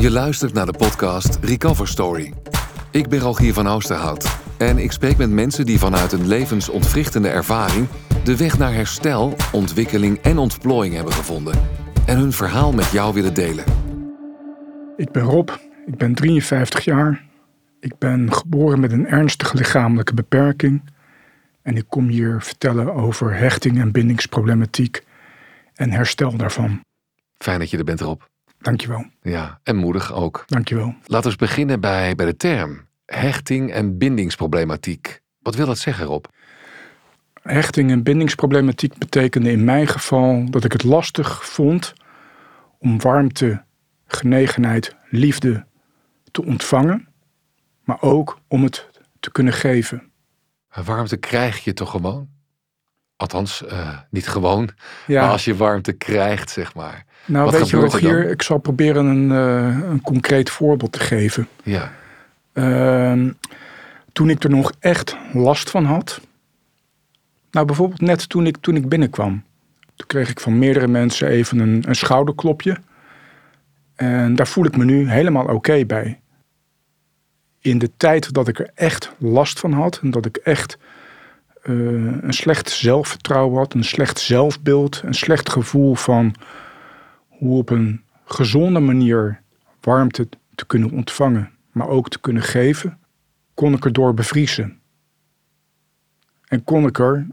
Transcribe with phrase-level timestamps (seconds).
[0.00, 2.32] Je luistert naar de podcast Recover Story.
[2.90, 7.88] Ik ben Rogier van Oosterhout en ik spreek met mensen die vanuit een levensontwrichtende ervaring
[8.24, 11.54] de weg naar herstel, ontwikkeling en ontplooiing hebben gevonden
[12.06, 13.64] en hun verhaal met jou willen delen.
[14.96, 15.50] Ik ben Rob,
[15.88, 17.24] ik ben 53 jaar.
[17.80, 20.82] Ik ben geboren met een ernstige lichamelijke beperking.
[21.62, 25.02] En ik kom hier vertellen over hechting en bindingsproblematiek
[25.74, 26.80] en herstel daarvan.
[27.38, 28.20] Fijn dat je er bent, Rob.
[28.58, 29.04] Dankjewel.
[29.22, 30.44] Ja, en moedig ook.
[30.46, 30.94] Dankjewel.
[31.04, 35.20] Laten we beginnen bij, bij de term hechting en bindingsproblematiek.
[35.38, 36.24] Wat wil dat zeggen, Rob?
[37.42, 41.92] Hechting en bindingsproblematiek betekende in mijn geval dat ik het lastig vond
[42.78, 43.64] om warmte,
[44.06, 45.66] genegenheid, liefde
[46.30, 47.08] te ontvangen,
[47.84, 48.88] maar ook om het
[49.20, 50.02] te kunnen geven.
[50.84, 52.28] Warmte krijg je toch gewoon?
[53.16, 54.70] Althans, eh, niet gewoon,
[55.06, 57.04] Ja, maar als je warmte krijgt, zeg maar.
[57.26, 58.32] nou wat weet je er Rogier, dan?
[58.32, 61.48] ik zal proberen een, eh, een concreet voorbeeld te geven.
[61.62, 61.92] Ja,
[62.52, 63.30] Ehm,
[64.12, 66.20] toen ik er nog echt last van had.
[67.50, 69.42] Nou, bijvoorbeeld net toen ik, toen ik binnenkwam.
[69.96, 72.76] Toen kreeg ik van meerdere mensen even een, een schouderklopje.
[73.94, 76.20] En daar voel ik me nu helemaal oké bij.
[77.68, 79.98] In de tijd dat ik er echt last van had.
[80.02, 80.78] En dat ik echt
[81.62, 81.74] eh,
[82.22, 83.74] een slecht zelfvertrouwen had.
[83.74, 85.02] Een slecht zelfbeeld.
[85.04, 86.34] Een slecht gevoel van
[87.28, 89.40] hoe op een gezonde manier
[89.80, 92.98] warmte te kunnen ontvangen maar ook te kunnen geven,
[93.54, 94.80] kon ik er door bevriezen.
[96.48, 97.26] En kon ik er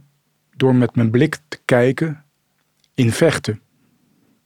[0.56, 2.24] door met mijn blik te kijken
[2.94, 3.62] in vechten.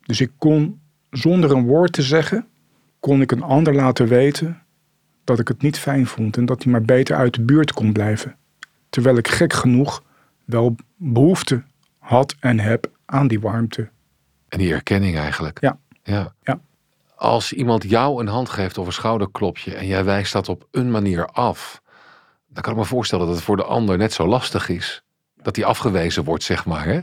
[0.02, 2.48] Dus ik kon zonder een woord te zeggen,
[3.00, 4.62] kon ik een ander laten weten
[5.30, 7.94] dat ik het niet fijn vond en dat hij maar beter uit de buurt kon
[7.94, 8.36] blijven.
[8.90, 10.04] Terwijl ik gek genoeg
[10.46, 11.64] wel behoefte
[11.98, 13.90] had en heb aan die warmte.
[14.48, 15.62] en die erkenning eigenlijk.
[15.62, 15.78] Ja.
[16.04, 16.34] ja.
[16.44, 16.60] Ja.
[17.16, 20.92] Als iemand jou een hand geeft of een schouderklopje en jij wijst dat op een
[20.92, 21.82] manier af,
[22.48, 25.04] dan kan ik me voorstellen dat het voor de ander net zo lastig is.
[25.42, 26.86] Dat die afgewezen wordt, zeg maar.
[26.86, 27.00] Hè?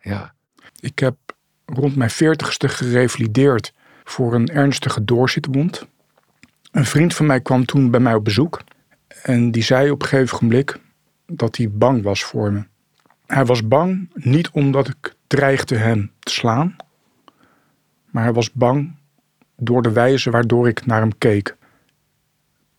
[0.00, 0.34] Ja.
[0.80, 1.16] Ik heb
[1.64, 3.72] rond mijn veertigste gerevalideerd
[4.04, 5.86] voor een ernstige doorzitwond.
[6.74, 8.60] Een vriend van mij kwam toen bij mij op bezoek.
[9.22, 10.76] En die zei op een gegeven moment
[11.26, 12.64] dat hij bang was voor me.
[13.26, 16.76] Hij was bang niet omdat ik dreigde hem te slaan.
[18.10, 18.94] Maar hij was bang
[19.56, 21.56] door de wijze waardoor ik naar hem keek.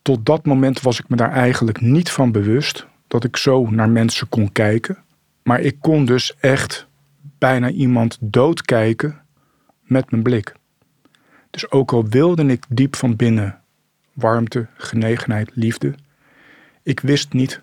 [0.02, 3.90] Tot dat moment was ik me daar eigenlijk niet van bewust dat ik zo naar
[3.90, 4.98] mensen kon kijken.
[5.42, 6.86] Maar ik kon dus echt
[7.38, 9.22] bijna iemand doodkijken
[9.82, 10.54] met mijn blik.
[11.50, 13.60] Dus ook al wilde ik diep van binnen
[14.16, 15.94] warmte, genegenheid, liefde,
[16.82, 17.60] ik wist niet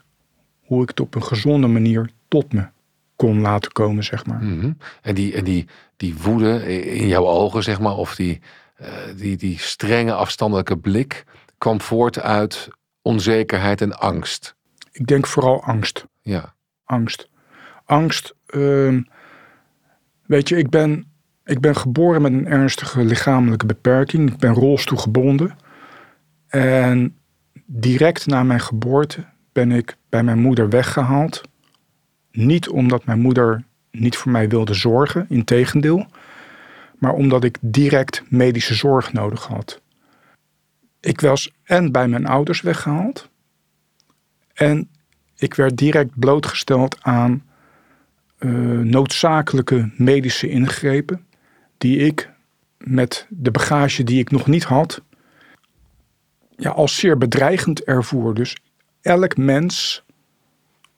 [0.62, 2.66] hoe ik het op een gezonde manier tot me
[3.16, 4.44] kon laten komen, zeg maar.
[4.44, 4.72] Mhm.
[5.02, 8.42] En, die, en die, die woede in jouw ogen, zeg maar, of die,
[8.76, 11.24] eh, die, die strenge afstandelijke blik,
[11.58, 12.70] kwam voort uit
[13.02, 14.56] onzekerheid en angst.
[14.92, 16.06] Ik denk vooral angst.
[16.22, 16.56] Ja.
[16.86, 17.30] Angst.
[17.86, 18.36] Angst.
[18.46, 19.02] ehm,
[20.26, 21.12] weet je, ik ben,
[21.44, 24.32] ik ben geboren met een ernstige lichamelijke beperking.
[24.32, 25.56] Ik ben rolstoelgebonden.
[26.54, 27.18] En
[27.66, 31.42] direct na mijn geboorte ben ik bij mijn moeder weggehaald.
[32.32, 36.06] Niet omdat mijn moeder niet voor mij wilde zorgen, integendeel.
[37.00, 39.82] Maar omdat ik direct medische zorg nodig had.
[41.00, 43.30] Ik was en bij mijn ouders weggehaald.
[44.54, 44.90] En
[45.38, 47.44] ik werd direct blootgesteld aan
[48.38, 51.26] eh, noodzakelijke medische ingrepen.
[51.78, 52.30] Die ik
[52.78, 55.02] met de bagage die ik nog niet had.
[56.64, 58.34] Ja, als zeer bedreigend ervoer.
[58.34, 58.58] Dus
[59.02, 60.04] elk mens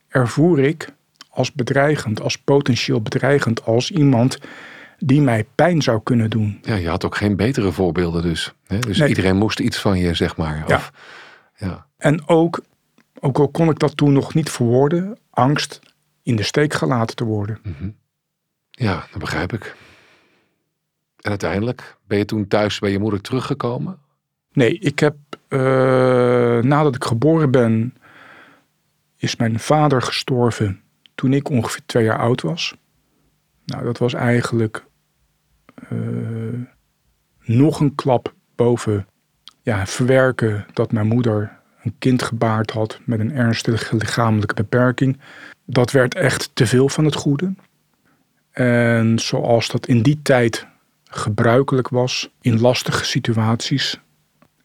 [0.08, 0.94] ervoer ik
[1.30, 4.38] als bedreigend, als potentieel bedreigend, als iemand
[4.98, 6.59] die mij pijn zou kunnen doen.
[6.62, 8.53] ja, je had ook geen betere voorbeelden dus.
[8.68, 8.80] Hè?
[8.80, 9.08] Dus Nee.
[9.09, 10.64] iedereen moest iets van je, zeg maar.
[10.68, 10.76] Ja.
[10.76, 10.92] Of,
[11.58, 11.85] ja.
[11.97, 12.61] En ook,
[13.20, 15.79] ook al kon ik dat toen nog niet verwoorden, angst
[16.23, 17.59] in de steek gelaten te worden.
[18.72, 19.76] ja, dat begrijp ik.
[21.22, 24.00] En uiteindelijk ben je toen thuis bij je moeder teruggekomen?
[24.55, 25.16] Nee, ik heb
[25.47, 25.59] eh,
[26.59, 27.93] nadat ik geboren ben,
[29.17, 30.81] is mijn vader gestorven
[31.16, 32.75] toen ik ongeveer twee jaar oud was.
[33.66, 34.85] Nou, dat was eigenlijk
[35.90, 35.97] eh,
[37.41, 39.07] nog een klap boven
[39.61, 45.19] ja, verwerken dat mijn moeder een kind gebaard had met een ernstige lichamelijke beperking.
[45.66, 47.53] Dat werd echt te veel van het goede.
[48.51, 50.67] En zoals dat in die tijd
[51.03, 53.99] gebruikelijk was in lastige situaties,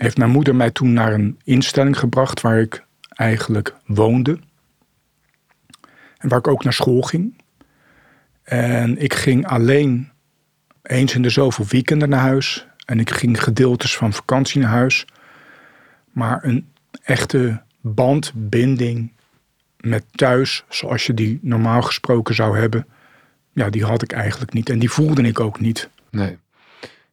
[0.03, 4.39] heeft mijn moeder mij toen naar een instelling gebracht waar ik eigenlijk woonde.
[6.19, 7.43] En waar ik ook naar school ging.
[8.43, 10.11] En ik ging alleen
[10.83, 12.67] eens in de zoveel weekenden naar huis.
[12.85, 15.05] En ik ging gedeeltes van vakantie naar huis.
[16.13, 16.69] Maar een
[17.03, 19.13] echte bandbinding
[19.81, 22.87] met thuis, zoals je die normaal gesproken zou hebben,
[23.53, 24.71] ja, die had ik eigenlijk niet.
[24.71, 25.89] En die voelde ik ook niet.
[26.11, 26.39] Nee.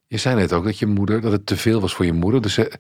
[0.07, 2.41] Je zei net ook dat je moeder, dat het te veel was voor je moeder.
[2.41, 2.71] Dus ze,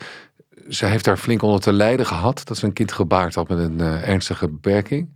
[0.69, 2.41] ze heeft daar flink onder te lijden gehad.
[2.45, 5.09] Dat ze een kind gebaard had met een uh, ernstige beperking.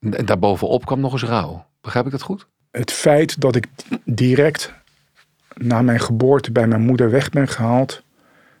[0.00, 1.66] En daarbovenop kwam nog eens rouw.
[1.80, 2.46] Begrijp ik dat goed?
[2.70, 3.66] Het feit dat ik
[4.04, 4.72] direct
[5.54, 8.02] na mijn geboorte bij mijn moeder weg ben gehaald,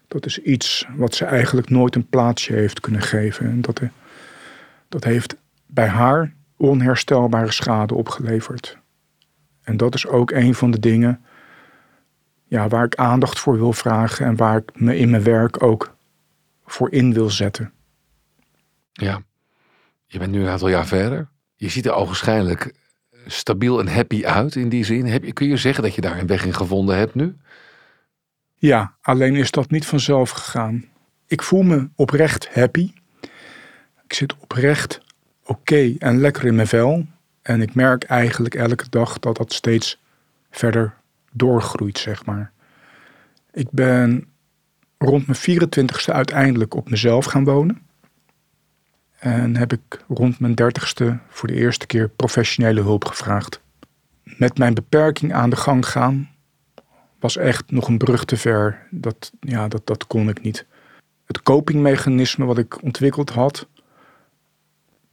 [0.08, 3.46] dat is iets wat ze eigenlijk nooit een plaatsje heeft kunnen geven.
[3.46, 3.80] En dat,
[4.88, 5.36] dat heeft
[5.66, 8.78] bij haar onherstelbare schade opgeleverd.
[9.62, 11.24] En dat is ook een van de dingen
[12.48, 15.96] ja, waar ik aandacht voor wil vragen en waar ik me in mijn werk ook
[16.64, 17.72] voor in wil zetten.
[18.92, 19.22] Ja,
[20.06, 21.28] je bent nu een aantal jaar verder.
[21.56, 22.74] Je ziet er ogenschijnlijk
[23.26, 25.06] stabiel en happy uit in die zin.
[25.06, 27.36] Heb kun je zeggen dat je daar een weg in gevonden hebt nu?
[28.54, 30.84] Ja, alleen is dat niet vanzelf gegaan.
[31.26, 32.92] Ik voel me oprecht happy.
[34.04, 35.00] Ik zit oprecht
[35.44, 37.06] oké en lekker in mijn vel.
[37.42, 40.00] En ik merk eigenlijk elke dag dat dat steeds
[40.50, 40.94] verder
[41.36, 42.52] doorgroeit, zeg maar.
[43.52, 44.28] Ik ben
[44.98, 47.86] rond mijn 24ste uiteindelijk op mezelf gaan wonen.
[49.18, 53.60] En heb ik rond mijn 30ste voor de eerste keer professionele hulp gevraagd.
[54.22, 56.30] Met mijn beperking aan de gang gaan
[57.18, 58.86] was echt nog een brug te ver.
[58.90, 60.66] Dat, ja, dat, dat kon ik niet.
[61.26, 63.68] Het copingmechanisme wat ik ontwikkeld had,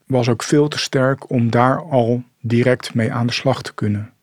[0.05, 4.13] was ook veel te sterk om daar al direct mee aan de slag te kunnen.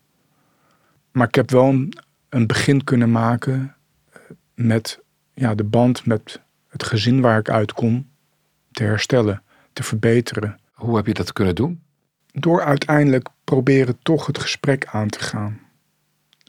[1.13, 1.93] Maar ik heb wel een,
[2.29, 3.77] een begin kunnen maken
[4.13, 4.21] eh,
[4.55, 5.01] met
[5.35, 8.09] ja, de band met het gezin waar ik uitkom
[8.71, 9.43] te herstellen,
[9.73, 10.59] te verbeteren.
[10.73, 11.83] Hoe heb je dat kunnen doen?
[12.33, 15.61] Door uiteindelijk proberen toch het gesprek aan te gaan.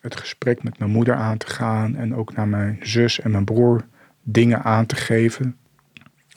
[0.02, 3.46] Het gesprek met mijn moeder aan te gaan en ook naar mijn zus en mijn
[3.46, 3.86] broer
[4.24, 5.58] dingen aan te geven.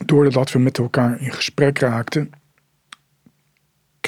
[0.04, 2.30] Doordat we met elkaar in gesprek raakten,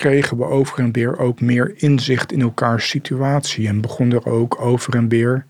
[0.01, 4.61] kregen we over en weer ook meer inzicht in elkaars situatie en begon er ook
[4.61, 5.47] over en weer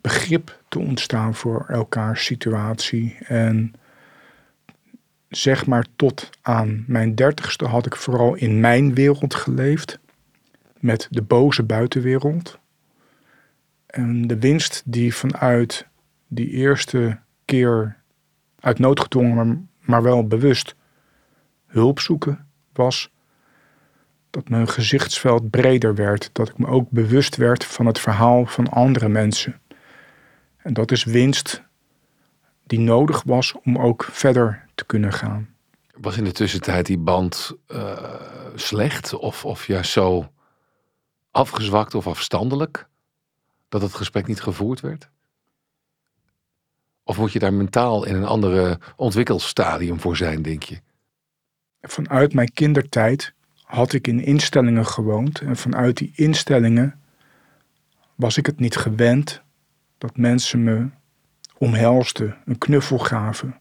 [0.00, 3.16] begrip te ontstaan voor elkaars situatie.
[3.20, 3.74] En
[5.28, 9.98] zeg maar tot aan mijn dertigste had ik vooral in mijn wereld geleefd,
[10.78, 12.58] met de boze buitenwereld.
[13.86, 15.86] En de winst die vanuit
[16.28, 17.96] die eerste keer
[18.60, 20.74] uit nood gedwongen, maar wel bewust
[21.66, 23.10] hulp zoeken was,
[24.30, 28.68] dat mijn gezichtsveld breder werd, dat ik me ook bewust werd van het verhaal van
[28.68, 29.60] andere mensen.
[30.56, 31.62] En dat is winst
[32.64, 35.54] die nodig was om ook verder te kunnen gaan.
[35.94, 38.14] Was in de tussentijd die band uh,
[38.54, 40.32] slecht of, of juist zo
[41.30, 42.88] afgezwakt of afstandelijk
[43.68, 45.08] dat het gesprek niet gevoerd werd?
[47.04, 50.80] Of moet je daar mentaal in een andere ontwikkelstadium voor zijn, denk je?
[51.80, 53.34] Vanuit mijn kindertijd
[53.70, 57.00] had ik in instellingen gewoond en vanuit die instellingen
[58.14, 59.42] was ik het niet gewend
[59.98, 60.88] dat mensen me
[61.58, 63.56] omhelsten, een knuffel gaven,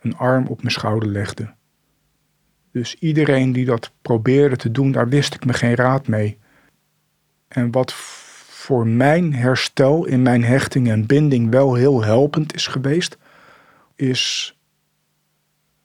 [0.00, 1.54] een arm op mijn schouder legden.
[2.72, 6.38] Dus iedereen die dat probeerde te doen, daar wist ik me geen raad mee.
[7.48, 13.16] En wat voor mijn herstel in mijn hechting en binding wel heel helpend is geweest,
[13.94, 14.56] is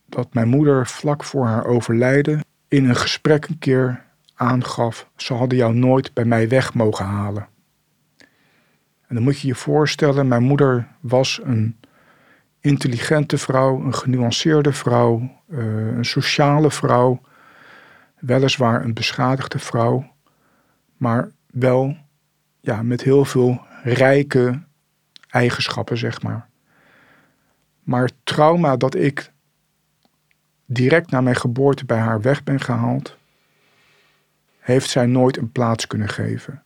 [0.06, 4.04] dat mijn moeder vlak voor haar overlijden in een gesprek een keer
[4.36, 7.48] aangaf: ze hadden jou nooit bij mij weg mogen halen.
[9.08, 11.78] En dan moet je je voorstellen, mijn moeder was een
[12.60, 17.22] intelligente vrouw, een genuanceerde vrouw, eh, een sociale vrouw,
[18.20, 20.12] weliswaar een beschadigde vrouw,
[20.98, 21.98] maar wel
[22.60, 24.62] ja, met heel veel rijke
[25.30, 26.48] eigenschappen, zeg maar.
[27.84, 29.32] Maar het trauma dat ik
[30.72, 33.18] direct na mijn geboorte bij haar weg ben gehaald,
[34.60, 36.64] heeft zij nooit een plaats kunnen geven.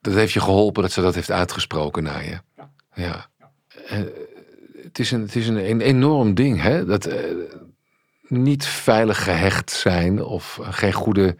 [0.00, 2.38] Dat heeft je geholpen dat ze dat heeft uitgesproken naar je.
[2.56, 2.70] Ja.
[2.94, 3.28] ja.
[3.86, 3.98] Eh,
[4.82, 6.84] het is, een, het is een, een enorm ding, hè?
[6.84, 7.14] Dat uh,
[8.28, 11.36] niet veilig gehecht zijn of geen goede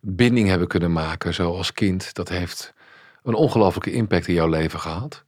[0.00, 2.14] binding hebben kunnen maken, zoals kind.
[2.14, 2.74] Dat heeft
[3.22, 5.24] een ongelofelijke impact in jouw leven gehad.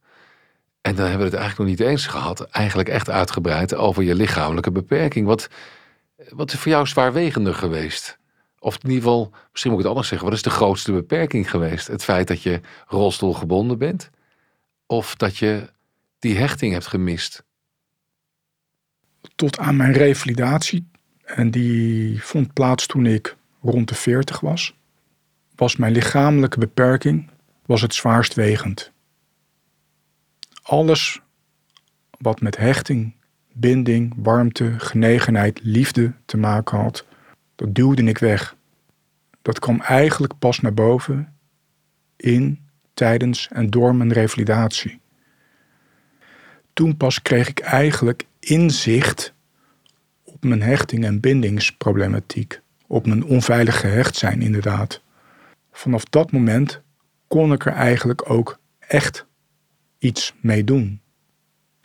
[0.81, 4.15] En dan hebben we het eigenlijk nog niet eens gehad, eigenlijk echt uitgebreid over je
[4.15, 5.25] lichamelijke beperking.
[5.25, 5.49] Wat,
[6.29, 8.17] wat is voor jou zwaarwegender geweest?
[8.59, 11.49] Of in ieder geval, misschien moet ik het anders zeggen, wat is de grootste beperking
[11.49, 11.87] geweest?
[11.87, 14.09] Het feit dat je rolstoelgebonden bent?
[14.85, 15.69] Of dat je
[16.19, 17.43] die hechting hebt gemist?
[19.35, 20.87] tot aan mijn revalidatie.
[21.23, 24.75] En die vond plaats toen ik rond de 40 was.
[25.55, 27.29] Was mijn lichamelijke beperking
[27.65, 28.91] was het zwaarst wegend.
[30.61, 31.21] Alles
[32.17, 33.15] wat met hechting,
[33.57, 37.05] binding, warmte, genegenheid, liefde te maken had,
[37.55, 38.55] dat duwde ik weg.
[39.41, 41.33] Dat kwam eigenlijk pas naar boven
[42.15, 42.59] in,
[42.93, 44.99] tijdens en door mijn revalidatie.
[46.73, 49.33] Toen pas kreeg ik eigenlijk inzicht
[50.23, 55.01] op mijn hechting- en bindingsproblematiek, op mijn onveilig gehecht zijn inderdaad.
[55.71, 56.81] Vanaf dat moment
[57.27, 59.25] kon ik er eigenlijk ook echt
[59.97, 60.99] iets mee doen.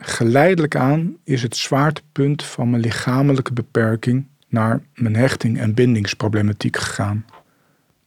[0.03, 7.25] Geleidelijk aan is het zwaartepunt van mijn lichamelijke beperking naar mijn hechting- en bindingsproblematiek gegaan.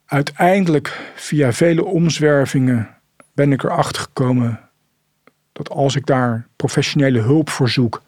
[0.06, 2.90] Uiteindelijk, via vele omzwervingen,
[3.34, 4.60] ben ik erachter gekomen
[5.52, 8.02] dat als ik daar professionele hulp voor zoek,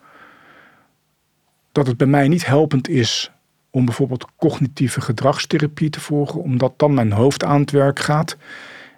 [1.72, 3.32] dat het bij mij niet helpend is
[3.70, 8.38] om bijvoorbeeld cognitieve gedragstherapie te volgen, omdat dan mijn hoofd aan het werk gaat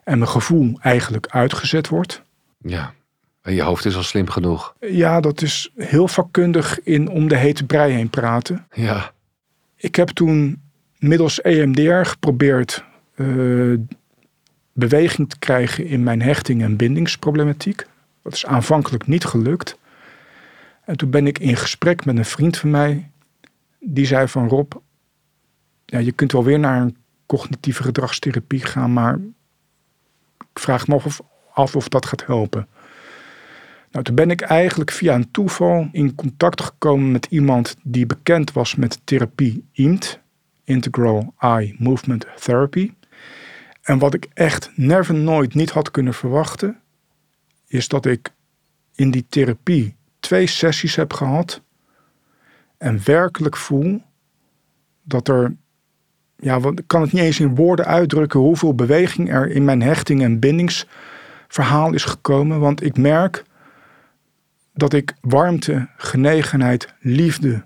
[0.04, 2.22] en mijn gevoel eigenlijk uitgezet wordt.
[2.58, 2.94] Ja,
[3.48, 4.76] en je hoofd is al slim genoeg.
[4.80, 8.68] Ja, dat is heel vakkundig in om de hete brei heen praten.
[8.74, 9.12] Ja,
[9.76, 10.62] Ik heb toen
[10.98, 12.84] middels EMDR geprobeerd
[13.16, 13.74] eh,
[14.74, 17.88] beweging te krijgen in mijn hechting- en bindingsproblematiek.
[18.24, 19.78] Dat is aanvankelijk niet gelukt.
[20.86, 23.10] En toen ben ik in gesprek met een vriend van mij.
[23.80, 24.74] Die zei van Rob,
[25.86, 29.20] ja, je kunt wel weer naar een cognitieve gedragstherapie gaan, maar
[30.38, 31.22] ik vraag me af of,
[31.54, 32.68] af of dat gaat helpen.
[33.98, 38.52] Nou, toen ben ik eigenlijk via een toeval in contact gekomen met iemand die bekend
[38.52, 40.20] was met therapie IMT,
[40.64, 42.94] Integral Eye Movement Therapy.
[43.82, 46.80] En wat ik echt never nooit niet had kunnen verwachten,
[47.68, 48.32] is dat ik
[48.96, 51.62] in die therapie twee sessies heb gehad
[52.78, 54.02] en werkelijk voel
[55.04, 55.56] dat er,
[56.36, 60.22] ja, ik kan het niet eens in woorden uitdrukken hoeveel beweging er in mijn hechting
[60.22, 63.46] en bindingsverhaal is gekomen, want ik merk
[64.78, 67.64] dat ik warmte, genegenheid, liefde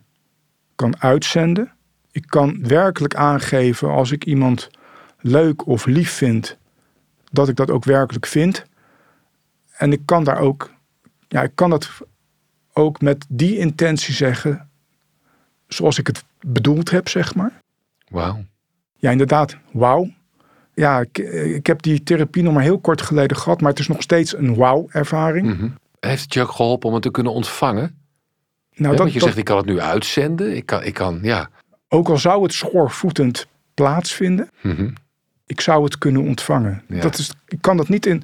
[0.75, 1.71] kan uitzenden.
[2.11, 4.69] Ik kan werkelijk aangeven als ik iemand
[5.19, 6.57] leuk of lief vind,
[7.31, 8.65] dat ik dat ook werkelijk vind.
[9.77, 10.71] En ik kan daar ook,
[11.27, 11.89] ja, ik kan dat
[12.73, 14.69] ook met die intentie zeggen,
[15.67, 17.51] zoals ik het bedoeld heb, zeg maar.
[18.09, 18.43] wauw.
[18.95, 20.09] Ja, inderdaad, wauw.
[20.73, 21.17] Ja, ik,
[21.57, 24.37] ik heb die therapie nog maar heel kort geleden gehad, maar het is nog steeds
[24.37, 25.47] een wauw-ervaring.
[25.47, 25.69] Mhm.
[26.07, 27.81] Heeft het je ook geholpen om het te kunnen ontvangen?
[27.83, 30.55] Nou, Ja, dat, want je dat- zegt, ik kan het nu uitzenden.
[30.55, 31.49] Ik kan, ik kan ja.
[31.89, 34.89] ook al zou het schoorvoetend plaatsvinden, Mhm.
[35.45, 36.83] ik zou het kunnen ontvangen.
[36.87, 37.01] Ja.
[37.01, 38.23] Dat is, ik kan dat niet in.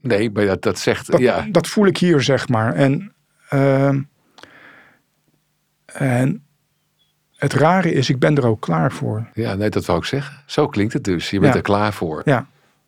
[0.00, 1.46] Nee, maar dat, dat zegt, Dat, ja.
[1.50, 2.74] dat voel ik hier, zeg maar.
[2.74, 3.12] En,
[3.48, 4.00] ehm,
[5.86, 6.44] en
[7.36, 9.28] het rare is, ik ben er ook klaar voor.
[9.34, 10.42] Ja, nee, dat wou ik zeggen.
[10.46, 11.30] Zo klinkt het dus.
[11.30, 11.58] Je bent Ja.
[11.58, 12.22] er klaar voor.
[12.24, 12.46] Ja,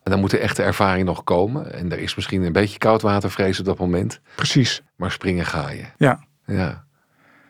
[0.09, 1.73] En dan moet de echte ervaring nog komen.
[1.73, 4.19] En er is misschien een beetje koudwatervrees op dat moment.
[4.35, 4.81] precies.
[4.95, 5.83] Maar springen ga je.
[5.97, 6.23] Ja.
[6.45, 6.85] Ja.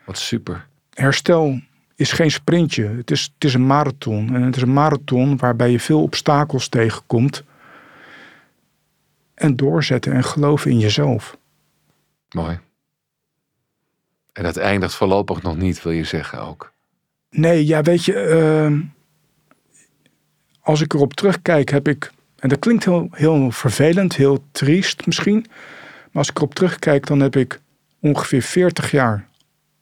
[0.04, 0.66] Wat super.
[0.94, 1.60] Herstel
[1.96, 2.86] is geen sprintje.
[2.86, 4.34] Het is, het is een marathon.
[4.34, 7.44] En het is een marathon waarbij je veel obstakels tegenkomt.
[9.34, 11.36] En doorzetten en geloven in jezelf.
[12.30, 12.58] Mooi.
[14.32, 16.72] En dat eindigt voorlopig nog niet, wil je zeggen ook.
[17.30, 18.80] Nee, ja, weet je, ehm,
[20.60, 25.46] als ik erop terugkijk, heb ik, en dat klinkt heel, heel vervelend, heel triest misschien,
[25.48, 27.60] maar als ik erop terugkijk, dan heb ik
[28.00, 29.28] ongeveer 40 jaar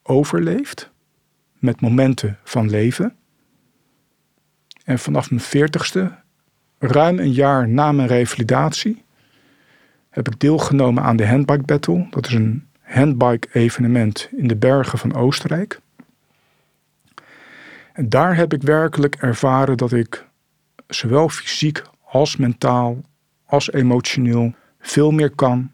[0.03, 0.91] overleefd
[1.59, 3.17] met momenten van leven.
[4.85, 6.13] En vanaf mijn 40ste,
[6.79, 9.03] ruim een jaar na mijn revalidatie,
[10.11, 12.07] heb ik deelgenomen aan de Handbike Battle.
[12.11, 15.81] Dat is een handbike evenement in de bergen van Oostenrijk.
[17.93, 20.27] En daar heb ik werkelijk ervaren dat ik
[20.87, 23.01] zowel fysiek als mentaal
[23.47, 25.73] als emotioneel veel meer kan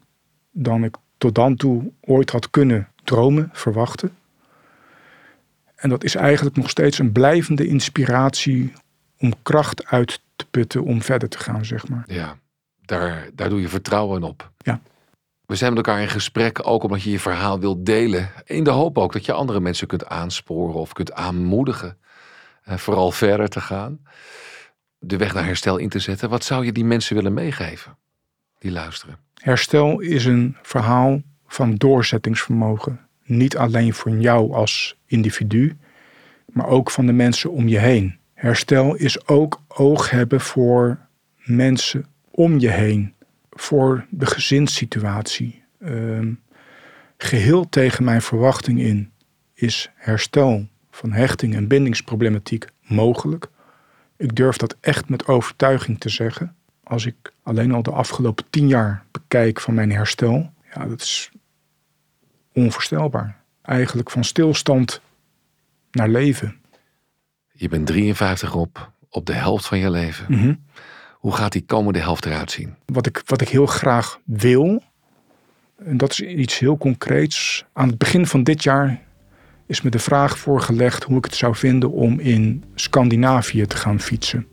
[0.51, 4.17] dan ik tot dan toe ooit had kunnen dromen, verwachten.
[5.75, 8.73] En dat is eigenlijk nog steeds een blijvende inspiratie
[9.19, 12.03] om kracht uit te putten om verder te gaan, zeg maar.
[12.07, 12.37] Ja,
[12.81, 14.51] daar, daar doe je vertrouwen op.
[14.57, 14.79] Ja.
[15.45, 18.29] We zijn met elkaar in gesprek, ook omdat je je verhaal wilt delen.
[18.45, 21.97] In de hoop ook dat je andere mensen kunt aansporen of kunt aanmoedigen.
[22.63, 23.99] En vooral verder te gaan.
[25.07, 26.29] De weg naar herstel in te zetten.
[26.29, 27.97] Wat zou je die mensen willen meegeven?
[28.59, 29.17] Die luisteren.
[29.33, 32.99] Herstel is een verhaal van doorzettingsvermogen.
[33.23, 35.77] Niet alleen voor jou als individu,
[36.45, 38.17] maar ook van de mensen om je heen.
[38.33, 40.99] Herstel is ook oog hebben voor
[41.37, 43.13] mensen om je heen.
[43.49, 45.63] Voor de gezinssituatie.
[45.79, 46.33] Ehm,
[47.17, 49.11] geheel tegen mijn verwachting in
[49.53, 53.47] is herstel van hechting en bindingsproblematiek mogelijk.
[54.17, 56.55] Ik durf dat echt met overtuiging te zeggen.
[56.83, 61.31] Als ik alleen al de afgelopen tien jaar bekijk van mijn herstel, ja, dat is
[62.53, 63.41] onvoorstelbaar.
[63.61, 65.01] Eigenlijk van stilstand
[65.91, 66.55] naar leven.
[67.51, 70.25] Je bent 53 op, op de helft van je leven.
[70.29, 70.55] Mhm.
[71.13, 72.75] Hoe gaat die komende helft eruit zien?
[72.85, 74.83] Wat ik, wat ik heel graag wil,
[75.77, 77.65] en dat is iets heel concreets.
[77.73, 79.01] Aan het begin van dit jaar
[79.65, 83.99] is me de vraag voorgelegd hoe ik het zou vinden om in Scandinavië te gaan
[83.99, 84.47] fietsen.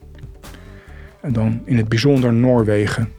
[1.20, 3.12] En dan in het bijzonder Noorwegen.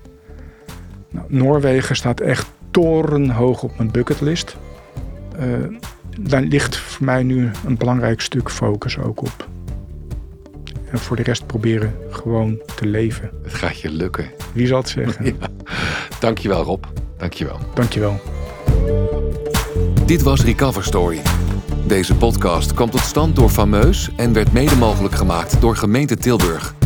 [1.10, 4.58] Nou, Noorwegen staat echt torenhoog op mijn bucketlist.
[5.40, 5.48] Eh,
[6.20, 9.48] daar ligt voor mij nu een belangrijk stuk focus ook op.
[10.92, 13.32] En voor de rest proberen gewoon te leven.
[13.44, 14.32] Het gaat je lukken.
[14.54, 15.26] Wie zal het zeggen?
[15.40, 15.48] Ja.
[16.20, 16.84] Dankjewel Rob.
[17.18, 17.60] Dankjewel.
[17.74, 18.22] Dankjewel.
[20.06, 21.22] Dit was Recover Story.
[21.88, 26.83] Deze podcast kwam tot stand door Fameus en werd mede mogelijk gemaakt door gemeente Tilburg.